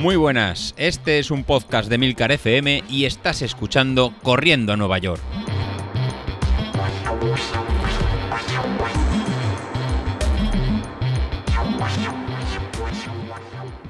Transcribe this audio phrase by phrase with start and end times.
[0.00, 4.96] Muy buenas, este es un podcast de Milcar FM y estás escuchando Corriendo a Nueva
[4.96, 5.20] York.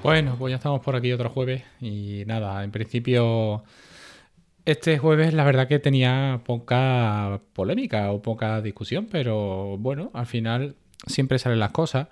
[0.02, 3.62] Bueno, pues ya estamos por aquí otro jueves y nada, en principio
[4.64, 10.74] este jueves la verdad que tenía poca polémica o poca discusión, pero bueno, al final
[11.06, 12.08] siempre salen las cosas.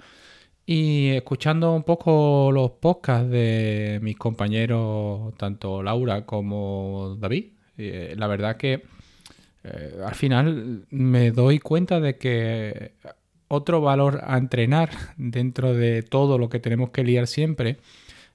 [0.71, 7.47] Y escuchando un poco los podcasts de mis compañeros, tanto Laura como David,
[7.79, 8.83] eh, la verdad que
[9.65, 12.93] eh, al final me doy cuenta de que
[13.49, 17.79] otro valor a entrenar dentro de todo lo que tenemos que liar siempre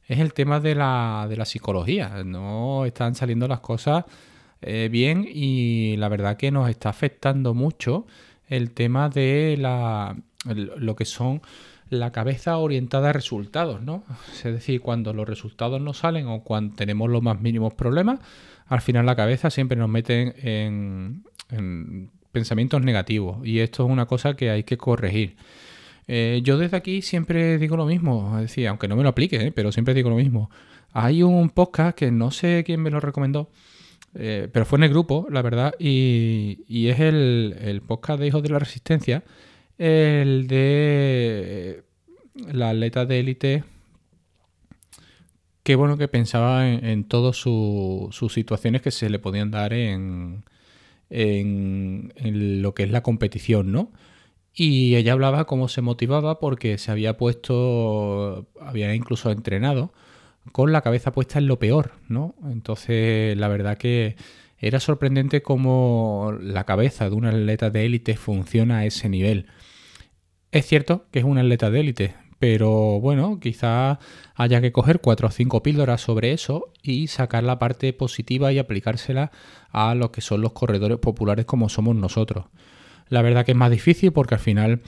[0.07, 2.23] es el tema de la, de la psicología.
[2.25, 4.05] No están saliendo las cosas
[4.59, 8.07] eh, bien y la verdad que nos está afectando mucho
[8.47, 11.39] el tema de la, lo que son
[11.89, 14.03] la cabeza orientada a resultados, ¿no?
[14.33, 18.19] Es decir, cuando los resultados no salen o cuando tenemos los más mínimos problemas,
[18.67, 20.33] al final la cabeza siempre nos mete
[20.65, 21.23] en,
[22.31, 25.35] pensamientos negativos y esto es una cosa que hay que corregir.
[26.07, 29.47] Eh, yo desde aquí siempre digo lo mismo, es decir, aunque no me lo aplique,
[29.47, 29.51] ¿eh?
[29.51, 30.49] pero siempre digo lo mismo.
[30.91, 33.49] Hay un podcast que no sé quién me lo recomendó,
[34.15, 38.43] eh, pero fue en el grupo, la verdad, y, es el, el, podcast de Hijos
[38.43, 39.23] de la Resistencia,
[39.83, 41.83] el de
[42.51, 43.63] la atleta de élite
[45.63, 50.43] qué bueno que pensaba en, todas sus situaciones que se le podían dar en,
[51.09, 53.91] en, lo que es la competición, ¿no?
[54.53, 59.93] Y ella hablaba cómo se motivaba porque se había puesto, había incluso entrenado
[60.51, 62.35] con la cabeza puesta en lo peor, ¿no?
[62.45, 64.15] Entonces, la verdad que
[64.59, 69.47] era sorprendente cómo la cabeza de un atleta de élite funciona a ese nivel.
[70.53, 73.97] Es cierto que es un atleta de élite, pero bueno, quizá
[74.35, 78.59] haya que coger cuatro o cinco píldoras sobre eso y sacar la parte positiva y
[78.59, 79.31] aplicársela
[79.71, 82.45] a lo que son los corredores populares como somos nosotros.
[83.09, 84.81] La verdad que es más difícil porque al final,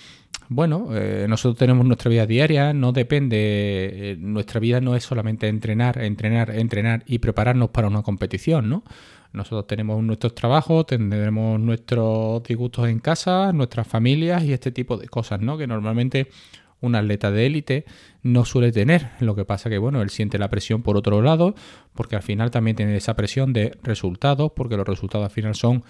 [0.49, 5.47] bueno, eh, nosotros tenemos nuestra vida diaria, no depende, eh, nuestra vida no es solamente
[5.47, 8.83] entrenar, entrenar, entrenar y prepararnos para una competición, ¿no?
[9.35, 15.07] Nosotros tenemos nuestros trabajos, tendremos nuestros disgustos en casa, nuestras familias y este tipo de
[15.07, 15.57] cosas, ¿no?
[15.57, 16.29] Que normalmente
[16.81, 17.85] un atleta de élite
[18.21, 19.09] no suele tener.
[19.19, 21.55] Lo que pasa que, bueno, él siente la presión por otro lado,
[21.93, 25.83] porque al final también tiene esa presión de resultados, porque los resultados al final son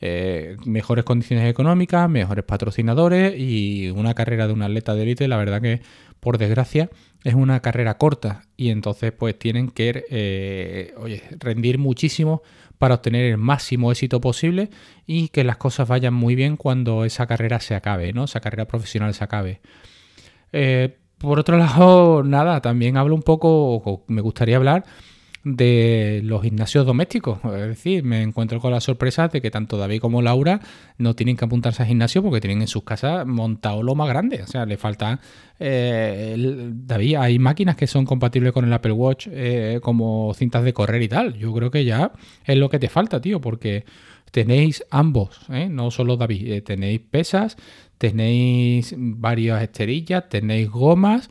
[0.00, 5.38] eh, mejores condiciones económicas, mejores patrocinadores y una carrera de un atleta de élite, la
[5.38, 5.80] verdad que,
[6.20, 6.90] por desgracia,
[7.24, 10.94] es una carrera corta y entonces pues tienen que eh,
[11.38, 12.42] rendir muchísimo
[12.78, 14.70] para obtener el máximo éxito posible
[15.06, 18.24] y que las cosas vayan muy bien cuando esa carrera se acabe, ¿no?
[18.24, 19.60] Esa carrera profesional se acabe.
[20.52, 24.84] Eh, por otro lado, nada, también hablo un poco, me gustaría hablar
[25.46, 27.38] de los gimnasios domésticos.
[27.44, 30.60] Es decir, me encuentro con la sorpresa de que tanto David como Laura
[30.98, 34.42] no tienen que apuntarse al gimnasio porque tienen en sus casas montado lo más grande.
[34.42, 35.20] O sea, le falta...
[35.60, 36.34] Eh,
[36.72, 41.00] David, hay máquinas que son compatibles con el Apple Watch eh, como cintas de correr
[41.00, 41.34] y tal.
[41.34, 42.10] Yo creo que ya
[42.44, 43.84] es lo que te falta, tío, porque
[44.32, 45.68] tenéis ambos, ¿eh?
[45.70, 47.56] no solo David, tenéis pesas,
[47.98, 51.30] tenéis varias esterillas, tenéis gomas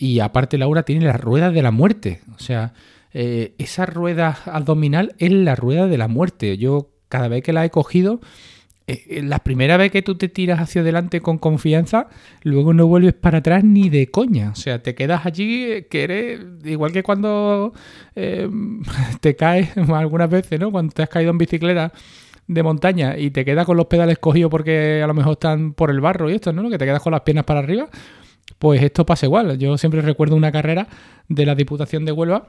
[0.00, 2.20] y aparte Laura tiene las ruedas de la muerte.
[2.34, 2.72] O sea,
[3.14, 6.56] eh, esa rueda abdominal es la rueda de la muerte.
[6.56, 8.20] Yo cada vez que la he cogido,
[8.86, 12.08] eh, eh, la primera vez que tú te tiras hacia adelante con confianza,
[12.42, 14.50] luego no vuelves para atrás ni de coña.
[14.50, 17.72] O sea, te quedas allí que eres igual que cuando
[19.20, 20.70] te caes algunas veces, ¿no?
[20.70, 21.92] Cuando te has caído en bicicleta
[22.46, 25.90] de montaña y te quedas con los pedales cogidos porque a lo mejor están por
[25.90, 26.68] el barro y esto, ¿no?
[26.70, 27.88] Que te quedas con las piernas para arriba.
[28.58, 29.58] Pues esto pasa igual.
[29.58, 30.88] Yo siempre recuerdo una carrera
[31.28, 32.48] de la Diputación de Huelva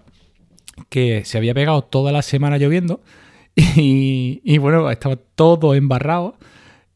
[0.89, 3.01] que se había pegado toda la semana lloviendo
[3.55, 6.37] y, bueno, estaba todo embarrado.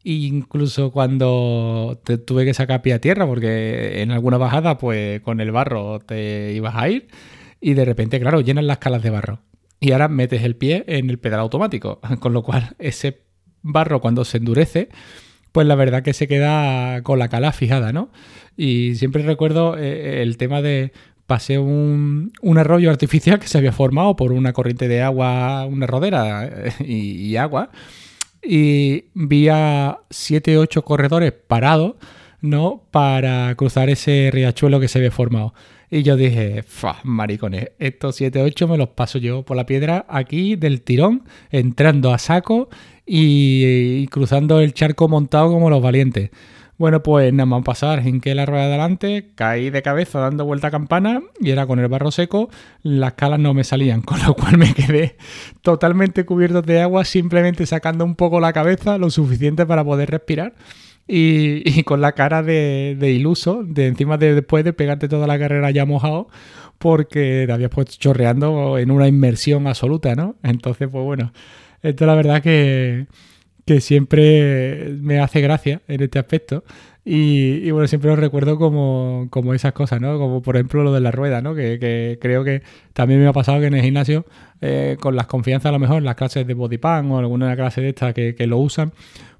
[0.03, 5.41] Incluso cuando te tuve que sacar pie a tierra, porque en alguna bajada, pues con
[5.41, 7.07] el barro te ibas a ir,
[7.59, 9.39] y de repente, claro, llenas las calas de barro.
[9.79, 13.21] Y ahora metes el pie en el pedal automático, con lo cual ese
[13.61, 14.89] barro cuando se endurece,
[15.51, 18.09] pues la verdad que se queda con la cala fijada, ¿no?
[18.55, 20.93] Y siempre recuerdo eh, el tema de
[21.27, 26.45] pasé un, arroyo artificial que se había formado por una corriente de agua, una rodera
[26.45, 27.69] eh, y, agua,
[28.41, 31.95] y vi a 7 8 corredores parados,
[32.41, 32.83] ¿no?
[32.91, 35.53] Para cruzar ese riachuelo que se había formado.
[35.89, 36.63] Y yo dije,
[37.03, 42.13] maricones, estos 7 8 me los paso yo por la piedra aquí del tirón, entrando
[42.13, 42.69] a saco
[43.05, 46.31] y cruzando el charco montado como los valientes.
[46.77, 50.67] Bueno, pues nada más pasar, que la rueda de adelante, caí de cabeza dando vuelta
[50.67, 52.51] a campana y era con el barro seco,
[52.83, 55.17] las calas no me salían, con lo cual me quedé
[55.61, 60.53] totalmente cubierto de agua, simplemente sacando un poco la cabeza, lo suficiente para poder respirar.
[61.09, 65.71] Y, con la cara de, iluso, de encima de después de pegarte toda la carrera
[65.71, 66.27] ya mojado,
[66.77, 70.35] porque te habías puesto chorreando en una inmersión absoluta, ¿no?
[70.43, 71.31] Entonces, pues bueno,
[71.81, 73.07] esto la verdad que,
[73.67, 76.63] que siempre me hace gracia en este aspecto.
[77.03, 80.17] Y, bueno, siempre lo recuerdo como, como, esas cosas, ¿no?
[80.17, 81.53] Como por ejemplo lo de la rueda, ¿no?
[81.53, 84.25] Que, creo que también me ha pasado que en el gimnasio,
[84.61, 87.81] eh, con las confianzas a lo mejor, las clases de body pan o alguna clase
[87.81, 88.93] de estas que, lo usan,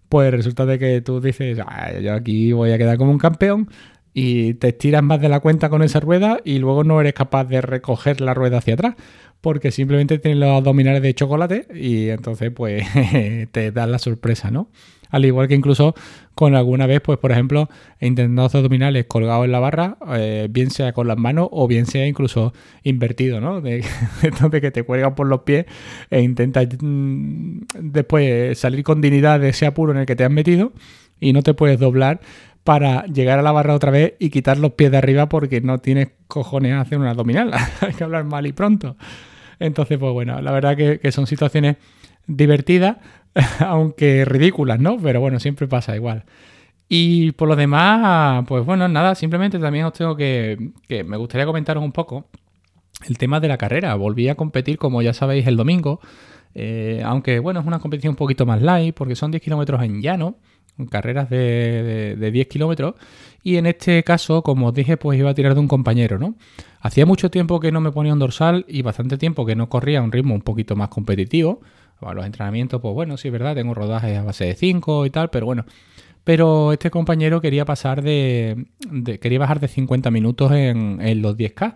[0.10, 1.58] pues resulta de que tú dices,
[2.02, 3.70] yo aquí voy a quedar como un campeón
[4.14, 7.46] y te estiras más de la cuenta con esa rueda y luego no eres capaz
[7.46, 8.96] de recoger la rueda hacia atrás
[9.42, 12.84] porque simplemente tienes los abdominales de chocolate y entonces pues
[13.52, 14.70] te da la sorpresa, ¿no?
[15.10, 15.96] Al igual que incluso
[16.36, 17.70] con alguna vez, pues por ejemplo,
[18.00, 21.86] intentando hacer abdominales colgados en la barra, eh, bien sea con las manos o bien
[21.86, 22.54] sea incluso
[22.84, 23.62] invertido, ¿no?
[23.62, 23.84] De,
[24.22, 25.66] entonces que te cuelgan por los pies
[26.10, 30.32] e intentas mm, después salir con dignidad de ese apuro en el que te has
[30.32, 30.74] metido
[31.20, 32.20] y no te puedes doblar
[32.68, 35.78] para llegar a la barra otra vez y quitar los pies de arriba porque no
[35.78, 37.54] tienes cojones a hacer una abdominal.
[37.80, 38.98] Hay que hablar mal y pronto.
[39.58, 41.78] Entonces, pues bueno, la verdad que, son situaciones
[42.28, 42.98] divertidas
[43.62, 44.98] aunque ridículas, ¿no?
[44.98, 46.26] Pero bueno, siempre pasa igual.
[46.90, 51.46] Y por lo demás, pues bueno, nada, simplemente también os tengo que, que me gustaría
[51.46, 52.26] comentaros un poco
[53.08, 53.96] el tema de la carrera.
[53.96, 56.02] Volví a competir, como ya sabéis, el domingo.
[56.54, 60.02] Eh, aunque bueno, es una competición un poquito más light porque son 10 kilómetros en
[60.02, 60.36] llano,
[60.90, 62.96] carreras de, de, 10 kilómetros.
[63.44, 66.36] Y en este caso, como os dije, pues iba a tirar de un compañero, ¿no?
[66.82, 70.00] Hacía mucho tiempo que no me ponía un dorsal y bastante tiempo que no corría
[70.00, 71.62] a un ritmo un poquito más competitivo
[72.14, 75.30] los entrenamientos, pues bueno, sí es verdad, tengo rodajes a base de 5 y tal,
[75.30, 75.66] pero bueno.
[76.24, 78.68] Pero este compañero quería pasar de,
[79.22, 81.76] quería bajar de 50 minutos en, los 10K.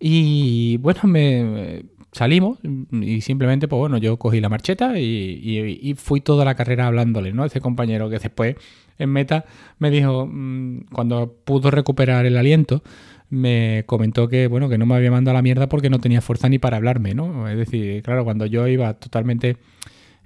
[0.00, 2.58] Y bueno, me salimos
[2.92, 7.44] y simplemente, pues bueno, yo cogí la marcheta y, fui toda la carrera hablándole, ¿no?
[7.44, 8.56] Este compañero que después
[8.98, 9.44] en meta
[9.78, 12.82] me dijo, mm, cuando pudo recuperar el aliento,
[13.30, 16.20] me comentó que, bueno, que no me había mandado a la mierda porque no tenía
[16.20, 17.48] fuerza ni para hablarme, ¿no?
[17.48, 19.56] Es decir, claro, cuando yo iba totalmente,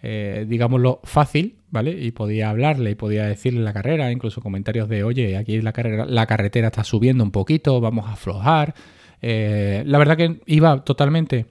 [0.03, 1.93] eh, digámoslo, fácil, ¿vale?
[1.93, 6.05] Y podía hablarle y podía decirle la carrera, incluso comentarios de, oye, aquí la, carrera,
[6.07, 8.75] la carretera está subiendo un poquito, vamos a aflojar.
[9.23, 11.47] Eh, la verdad que iba totalmente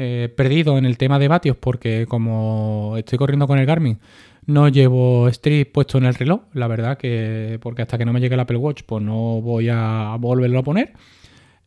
[0.00, 3.98] eh, perdido en el tema de vatios porque como estoy corriendo con el Garmin,
[4.46, 8.20] no llevo Street puesto en el reloj, la verdad que porque hasta que no me
[8.20, 10.92] llegue el Apple Watch pues no voy a volverlo a poner.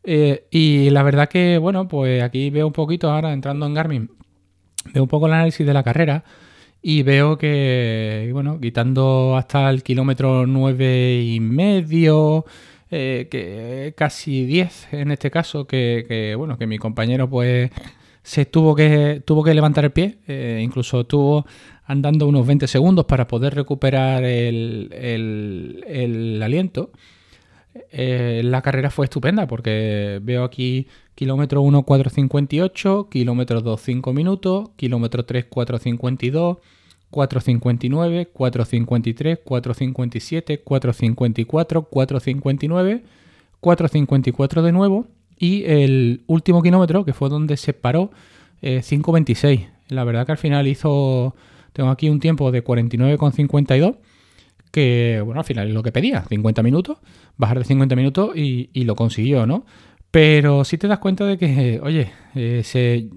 [0.05, 4.09] Eh, y la verdad que, bueno, pues aquí veo un poquito ahora entrando en Garmin,
[4.93, 6.23] veo un poco el análisis de la carrera
[6.81, 12.45] y veo que, bueno, quitando hasta el kilómetro nueve y medio,
[12.91, 17.71] eh, que casi 10 en este caso, que, que, bueno, que mi compañero pues
[18.23, 21.45] se tuvo que, tuvo que levantar el pie, eh, incluso tuvo
[21.85, 24.91] andando unos 20 segundos para poder recuperar el,
[26.44, 26.91] aliento.
[27.91, 34.69] Eh, la carrera fue estupenda porque veo aquí kilómetro 1 4.58, kilómetro 2 5 minutos,
[34.75, 36.59] kilómetro 3 4.52,
[37.12, 43.01] 4.59, 4.53, 4.57, 4.54, 4.59,
[43.62, 45.07] 4.54 de nuevo
[45.41, 48.12] y el último kilómetro, que fue donde se paró,
[48.62, 49.60] 5.26.
[49.60, 51.36] Eh, la verdad que al final hizo,
[51.74, 53.98] tengo aquí un tiempo de 49,52,
[54.69, 57.00] que bueno, al final es lo que pedía, 50 minutos,
[57.38, 59.65] bajar de 50 minutos y, lo consiguió, ¿no?
[60.12, 63.10] Pero sí te das cuenta de que, oye, eh,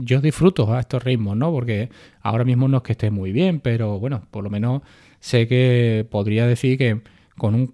[0.00, 1.52] yo disfruto a estos ritmos, ¿no?
[1.52, 1.90] Porque
[2.22, 4.82] ahora mismo no es que esté muy bien, pero bueno, por lo menos
[5.20, 7.02] sé que podría decir que
[7.36, 7.68] con un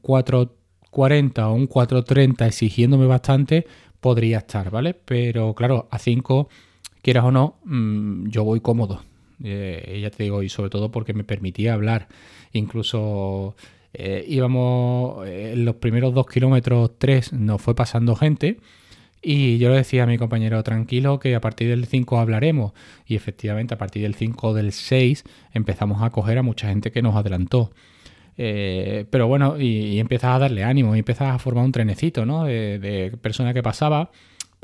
[0.94, 3.66] 4.40 o un 4.30 exigiéndome bastante,
[4.00, 4.94] podría estar, ¿vale?
[4.94, 6.48] Pero claro, a 5,
[7.02, 9.02] quieras o no, mm, yo voy cómodo.
[9.42, 12.08] Eh, ya te digo, y sobre todo porque me permitía hablar.
[12.52, 13.56] Incluso
[13.92, 18.58] eh, íbamos en los primeros dos kilómetros, tres, nos fue pasando gente.
[19.26, 22.72] Y yo le decía a mi compañero, tranquilo, que a partir del 5 hablaremos.
[23.06, 25.24] Y efectivamente, a partir del 5 del 6
[25.54, 27.70] empezamos a coger a mucha gente que nos adelantó.
[28.36, 32.44] Eh, pero bueno, y, empiezas a darle ánimo y empiezas a formar un trenecito, ¿no?
[32.44, 34.10] De, de persona que pasaba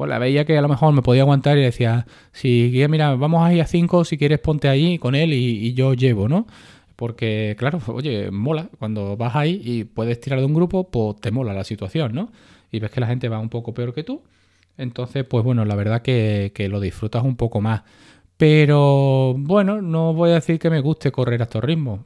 [0.00, 3.46] pues la veía que a lo mejor me podía aguantar y decía, si mira, vamos
[3.46, 6.46] a ir a 5, si quieres ponte ahí con él y, yo llevo, ¿no?
[6.96, 11.30] Porque, claro, oye, mola, cuando vas ahí y puedes tirar de un grupo, pues te
[11.30, 12.32] mola la situación, ¿no?
[12.72, 14.22] Y ves que la gente va un poco peor que tú,
[14.78, 17.82] entonces, pues bueno, la verdad que, que lo disfrutas un poco más.
[18.40, 22.00] Pero bueno, no voy a decir que me guste correr a estos ritmos.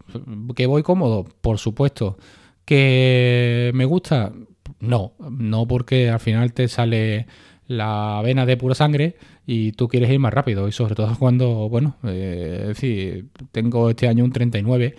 [0.56, 2.18] Que voy cómodo, por supuesto.
[2.64, 4.32] ¿Que me gusta?
[4.80, 7.28] No, no porque al final te sale
[7.68, 9.14] la vena de pura sangre
[9.46, 10.66] y tú quieres ir más rápido.
[10.66, 14.96] Y sobre todo cuando, bueno, eh, es decir, tengo este año un 39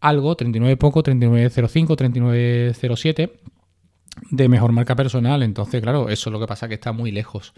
[0.00, 3.32] algo, 39 poco, 3905, 3907
[4.28, 5.44] de mejor marca personal.
[5.44, 7.54] Entonces, claro, eso es lo que pasa que está muy lejos.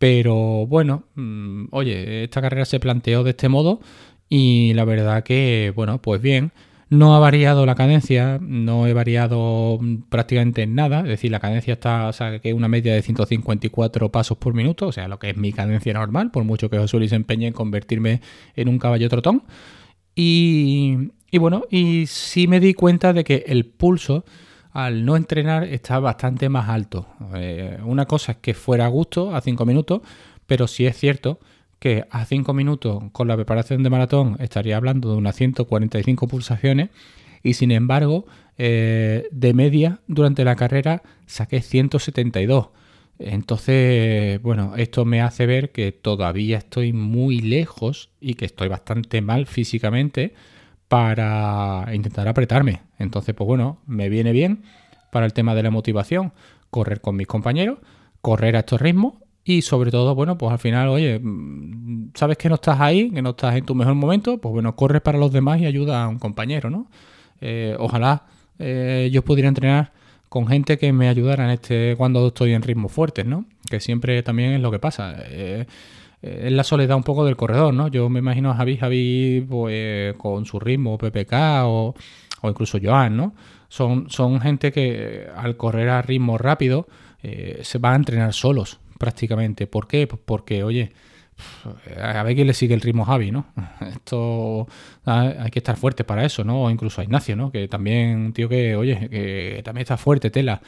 [0.00, 3.80] Pero bueno, mm, oye, esta carrera se planteó de este modo
[4.30, 6.52] y la verdad que, bueno, pues bien.
[6.88, 9.78] No ha variado la cadencia, no he variado
[10.08, 13.02] prácticamente en nada, es decir, la cadencia está, o sea, que es una media de
[13.02, 16.78] 154 pasos por minuto, o sea, lo que es mi cadencia normal, por mucho que
[16.78, 18.22] Josué se empeñe en convertirme
[18.56, 19.44] en un caballo trotón.
[20.16, 24.24] Y, y bueno, y sí me di cuenta de que el pulso
[24.72, 27.06] al no entrenar está bastante más alto.
[27.34, 30.02] Eh, una cosa es que fuera a gusto a 5 minutos,
[30.46, 31.40] pero sí es cierto
[31.78, 36.90] que a 5 minutos con la preparación de maratón estaría hablando de unas 145 pulsaciones
[37.42, 38.26] y sin embargo
[38.58, 42.68] eh, de media durante la carrera saqué 172.
[43.18, 49.20] Entonces, bueno, esto me hace ver que todavía estoy muy lejos y que estoy bastante
[49.20, 50.32] mal físicamente
[50.90, 52.82] para intentar apretarme.
[52.98, 54.64] Entonces, pues bueno, me viene bien
[55.12, 56.32] para el tema de la motivación,
[56.68, 57.78] correr con mis compañeros,
[58.20, 62.48] correr a estos ritmos y sobre todo, bueno, pues al final, oye, mm, sabes que
[62.48, 65.30] no estás ahí, que no estás en tu mejor momento, pues bueno, corres para los
[65.30, 66.90] demás y ayuda a un compañero, ¿no?
[67.40, 68.24] Eh, ojalá
[68.58, 69.92] eh, yo pudiera entrenar
[70.28, 73.44] con gente que me ayudara en este cuando estoy en ritmos fuertes, ¿no?
[73.70, 75.14] Que siempre también es lo que pasa.
[75.28, 75.66] Eh,
[76.22, 77.88] es la soledad un poco del corredor, ¿no?
[77.88, 81.32] Yo me imagino a Javi, Javi pues, con su ritmo, PPK
[81.64, 81.94] o,
[82.44, 83.34] incluso Joan, ¿no?
[83.68, 86.88] Son, son gente que al correr a ritmo rápido
[87.22, 89.66] eh, se van a entrenar solos prácticamente.
[89.66, 90.06] ¿Por qué?
[90.06, 90.92] Pues porque, oye,
[92.02, 93.46] a ver quién le sigue el ritmo a Javi, ¿no?
[93.80, 94.66] Esto
[95.06, 96.62] ah, hay que estar fuerte para eso, ¿no?
[96.64, 97.50] O incluso a Ignacio, ¿no?
[97.50, 100.60] Que también, tío que, oye, que también está fuerte, tela.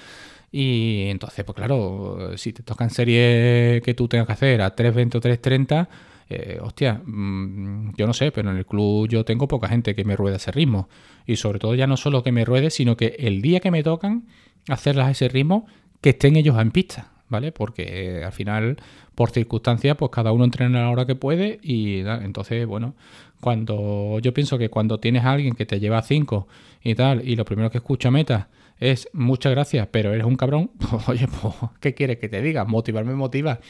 [0.52, 5.16] Y entonces, pues claro, si te tocan series que tú tengas que hacer a 3.20
[5.16, 5.88] o 3.30,
[6.28, 10.04] eh, hostia, mm, yo no sé, pero en el club yo tengo poca gente que
[10.04, 10.88] me ruede a ese ritmo.
[11.26, 13.82] Y sobre todo ya no solo que me ruede, sino que el día que me
[13.82, 14.26] tocan
[14.68, 15.66] hacerlas a ese ritmo,
[16.00, 17.52] que estén ellos en pista, ¿vale?
[17.52, 18.76] Porque eh, al final,
[19.14, 22.94] por circunstancias, pues cada uno entrena a la hora que puede y entonces, bueno,
[23.40, 26.46] cuando yo pienso que cuando tienes a alguien que te lleva 5
[26.82, 28.48] y tal, y lo primero que escucha meta
[28.82, 30.72] es muchas gracias, pero eres un cabrón,
[31.06, 32.64] oye, pues, ¿qué quieres que te diga?
[32.64, 33.60] Motivarme motiva.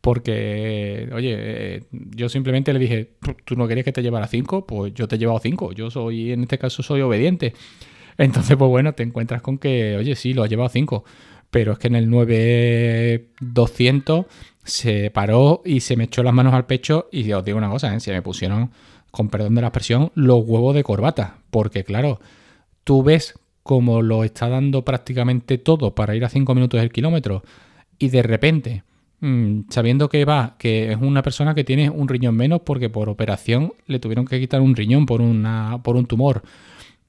[0.00, 4.66] Porque, oye, eh, yo simplemente le dije, ¿tú no querías que te llevara cinco?
[4.66, 5.72] Pues yo te he llevado cinco.
[5.72, 7.54] Yo soy, en este caso, soy obediente.
[8.18, 11.04] Entonces, pues bueno, te encuentras con que, oye, sí, lo has llevado cinco.
[11.50, 14.26] Pero es que en el 9200
[14.64, 17.08] se paró y se me echó las manos al pecho.
[17.12, 18.00] Y os digo una cosa, ¿eh?
[18.00, 18.70] se me pusieron,
[19.10, 21.38] con perdón de la expresión, los huevos de corbata.
[21.50, 22.20] Porque, claro,
[22.84, 23.34] tú ves
[23.68, 27.42] como lo está dando prácticamente todo para ir a 5 minutos el kilómetro
[27.98, 28.82] y de repente,
[29.20, 33.10] mm, sabiendo que va, que es una persona que tiene un riñón menos porque por
[33.10, 36.42] operación le tuvieron que quitar un riñón por, una, por un tumor,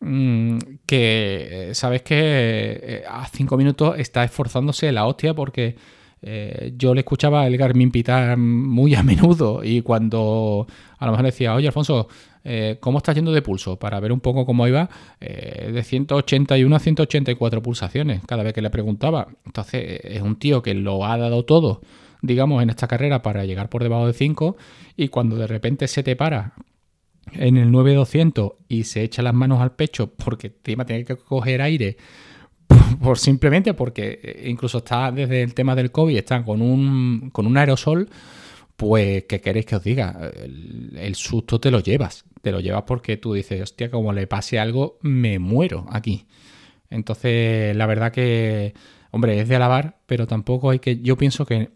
[0.02, 5.78] mm, que sabes que eh, a 5 minutos está esforzándose la hostia porque
[6.22, 11.26] eh, yo le escuchaba el Garmin pitar muy a menudo y cuando a lo mejor
[11.26, 12.10] decía, oye Alfonso,
[12.52, 14.90] eh, cómo está yendo de pulso para ver un poco cómo iba
[15.22, 19.28] eh, de 181 a 184 pulsaciones cada vez que le preguntaba.
[19.46, 21.82] Entonces eh, es un tío que lo ha dado todo,
[22.24, 24.58] digamos, en esta carrera para llegar por debajo de 5
[24.98, 26.56] y cuando de repente se te para
[27.34, 31.62] en el 9200 y se echa las manos al pecho porque encima tiene que coger
[31.62, 31.98] aire
[33.00, 37.58] por, simplemente porque incluso está desde el tema del COVID, está con un, con un
[37.58, 38.10] aerosol
[38.80, 40.32] pues, ¿qué queréis que os diga?
[40.96, 42.24] El, susto te lo llevas.
[42.42, 46.26] Te lo llevas porque tú dices, hostia, como le pase algo, me muero aquí.
[46.90, 48.74] Entonces, la verdad que,
[49.12, 51.00] hombre, es de alabar, pero tampoco hay que.
[51.02, 51.70] Yo pienso que,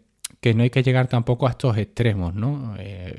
[0.54, 2.74] no hay que llegar tampoco a estos extremos, ¿no?
[2.78, 3.18] Eh,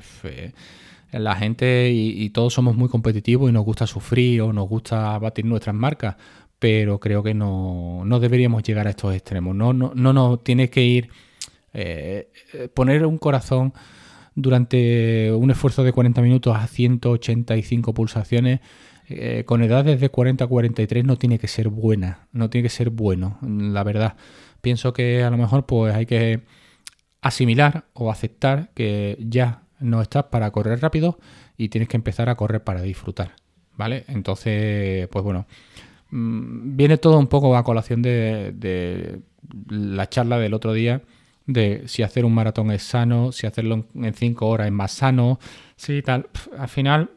[1.11, 5.45] la gente y, todos somos muy competitivos y nos gusta sufrir o nos gusta batir
[5.45, 6.15] nuestras marcas,
[6.59, 9.55] pero creo que no, no deberíamos llegar a estos extremos.
[9.55, 11.09] No, no, no nos tiene que ir
[11.77, 12.29] eh,
[12.73, 13.73] poner un corazón
[14.35, 18.59] durante un esfuerzo de 40 minutos a 185 pulsaciones
[19.07, 22.69] eh, con edades de 40 a 43 no tiene que ser buena, no tiene que
[22.69, 24.15] ser bueno, la verdad.
[24.61, 26.41] Pienso que a lo mejor pues hay que
[27.21, 31.17] asimilar o aceptar que ya no estás para correr rápido
[31.57, 33.35] y tienes que empezar a correr para disfrutar,
[33.77, 34.05] ¿vale?
[34.07, 35.45] Entonces, pues bueno,
[36.09, 39.21] mm, viene todo un poco a colación de
[39.69, 41.03] la charla del otro día
[41.45, 45.39] de si hacer un maratón es sano, si hacerlo en cinco horas es más sano,
[45.75, 46.27] sí, tal.
[46.57, 47.11] Al final,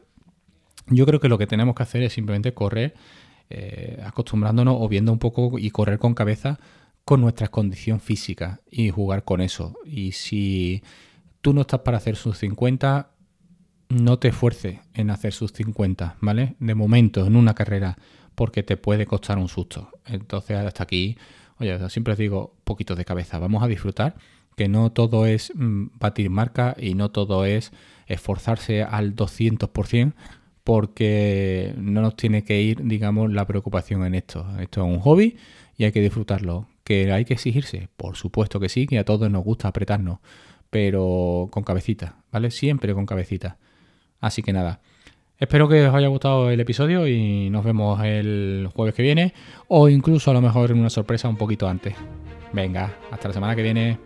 [0.87, 2.93] yo creo que lo que tenemos que hacer es simplemente correr
[3.49, 6.59] eh, acostumbrándonos o viendo un poco y correr con cabeza
[7.03, 9.75] con nuestra condición física y jugar con eso.
[9.83, 10.83] Y si
[11.41, 13.09] tú no estás para hacer sus 50,
[13.89, 16.55] no te esfuerces en hacer sus 50, ¿vale?
[16.59, 17.97] De momento, en una carrera,
[18.35, 19.89] porque te puede costar un susto.
[20.05, 21.17] Entonces, hasta aquí,
[21.59, 24.15] oye, siempre digo, poquito de cabeza, vamos a disfrutar,
[24.55, 27.71] que no todo es mm, batir marca y no todo es
[28.07, 30.13] esforzarse al 200%,
[30.63, 34.45] porque no nos tiene que ir, digamos, la preocupación en esto.
[34.59, 35.37] Esto es un hobby
[35.77, 36.67] y hay que disfrutarlo.
[36.83, 37.89] ¿Que hay que exigirse?
[37.97, 40.19] Por supuesto que sí, que a todos nos gusta apretarnos,
[40.69, 42.51] pero con cabecita, ¿vale?
[42.51, 43.57] Siempre con cabecita.
[44.19, 44.81] Así que nada,
[45.39, 49.33] espero que os haya gustado el episodio y nos vemos el jueves que viene
[49.67, 51.95] o incluso a lo mejor en una sorpresa un poquito antes.
[52.51, 53.97] Venga, hasta la semana que viene.